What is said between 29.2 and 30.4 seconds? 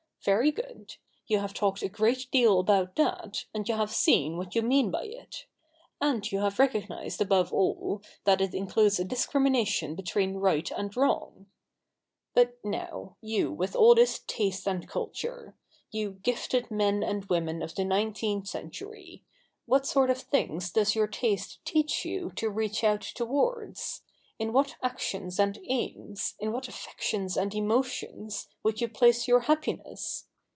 your happiness